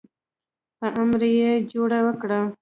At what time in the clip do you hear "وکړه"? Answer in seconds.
2.05-2.39